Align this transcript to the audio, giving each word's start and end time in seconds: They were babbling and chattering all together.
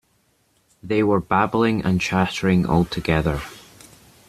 They 0.81 1.03
were 1.03 1.19
babbling 1.19 1.83
and 1.85 2.01
chattering 2.01 2.65
all 2.65 2.85
together. 2.85 3.39